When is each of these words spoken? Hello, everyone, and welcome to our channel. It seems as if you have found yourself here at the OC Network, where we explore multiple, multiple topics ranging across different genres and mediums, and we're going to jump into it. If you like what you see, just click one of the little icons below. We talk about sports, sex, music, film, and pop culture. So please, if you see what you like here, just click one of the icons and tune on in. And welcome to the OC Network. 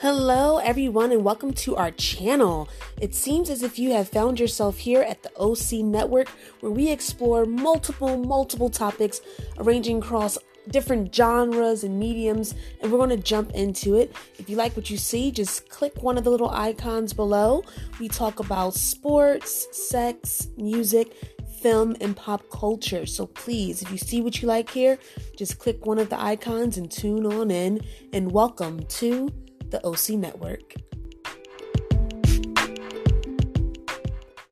Hello, 0.00 0.58
everyone, 0.58 1.10
and 1.10 1.24
welcome 1.24 1.54
to 1.54 1.74
our 1.74 1.90
channel. 1.90 2.68
It 3.00 3.14
seems 3.14 3.48
as 3.48 3.62
if 3.62 3.78
you 3.78 3.92
have 3.92 4.10
found 4.10 4.38
yourself 4.38 4.76
here 4.76 5.00
at 5.00 5.22
the 5.22 5.34
OC 5.38 5.82
Network, 5.82 6.28
where 6.60 6.70
we 6.70 6.90
explore 6.90 7.46
multiple, 7.46 8.18
multiple 8.18 8.68
topics 8.68 9.22
ranging 9.56 9.96
across 9.96 10.36
different 10.68 11.14
genres 11.14 11.82
and 11.82 11.98
mediums, 11.98 12.54
and 12.82 12.92
we're 12.92 12.98
going 12.98 13.08
to 13.08 13.16
jump 13.16 13.52
into 13.52 13.96
it. 13.96 14.14
If 14.38 14.50
you 14.50 14.56
like 14.56 14.76
what 14.76 14.90
you 14.90 14.98
see, 14.98 15.30
just 15.30 15.70
click 15.70 16.02
one 16.02 16.18
of 16.18 16.24
the 16.24 16.30
little 16.30 16.50
icons 16.50 17.14
below. 17.14 17.64
We 17.98 18.08
talk 18.08 18.38
about 18.38 18.74
sports, 18.74 19.66
sex, 19.72 20.48
music, 20.58 21.14
film, 21.62 21.96
and 22.02 22.14
pop 22.14 22.42
culture. 22.50 23.06
So 23.06 23.28
please, 23.28 23.80
if 23.80 23.90
you 23.90 23.96
see 23.96 24.20
what 24.20 24.42
you 24.42 24.46
like 24.46 24.68
here, 24.68 24.98
just 25.38 25.58
click 25.58 25.86
one 25.86 25.98
of 25.98 26.10
the 26.10 26.20
icons 26.20 26.76
and 26.76 26.90
tune 26.90 27.24
on 27.24 27.50
in. 27.50 27.80
And 28.12 28.30
welcome 28.30 28.84
to 28.84 29.32
the 29.70 29.84
OC 29.86 30.10
Network. 30.10 30.74